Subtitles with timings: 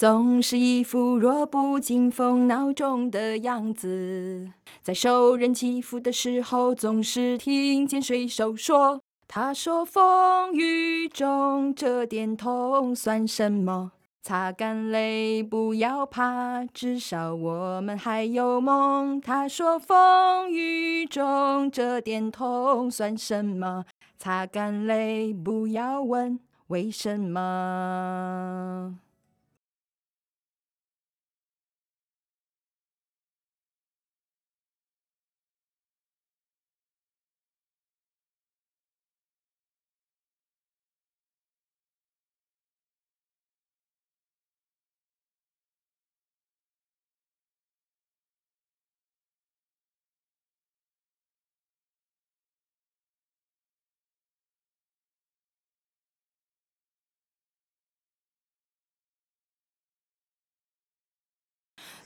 [0.00, 13.92] 总是一副弱不禁风孬种的样子，在受人欺负的时候，总是听见水手说：“他说风雨中这点痛算什么？
[14.22, 23.84] 擦干泪，不要怕，至少我们还有梦。”他说风雨中这点痛算什么？
[24.18, 28.99] 擦干泪，不要问为什么。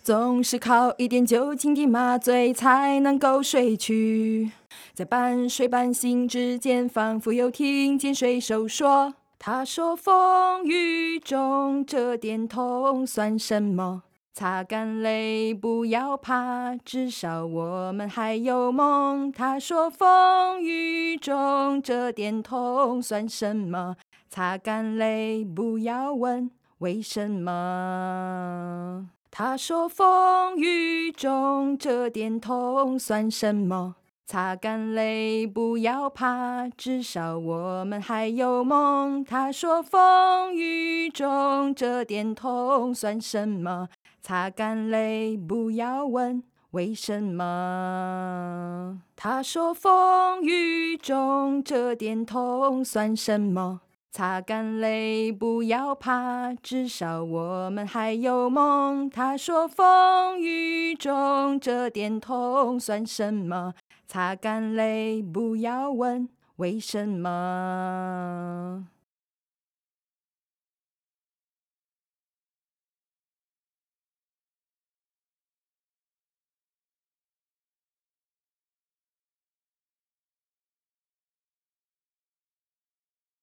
[0.04, 4.50] 总是靠一点酒精的麻醉才能够睡去，
[4.92, 14.02] 在半睡半醒之间，仿佛又听见水手说：“他说风雨中这点痛算什么？
[14.34, 23.96] 擦干泪，不要怕，至少我们还有梦。”他说风雨中这点痛算什么？
[24.28, 26.50] 擦干泪，不要问
[26.80, 29.08] 为什么。
[29.36, 33.96] 他说：“风雨中这点痛算什么？
[34.24, 43.88] 擦干泪，不要怕，至少我们还有梦。”他说：“风雨中这点痛算什么？
[44.22, 46.40] 擦干泪，不要问
[46.70, 53.80] 为什么。”他说：“风雨中这点痛算什么？”
[54.16, 59.10] 擦干泪，不要怕，至少我们还有梦。
[59.10, 63.74] 他说：“风雨中这点痛算什么？
[64.06, 68.86] 擦干泪，不要问为什么。”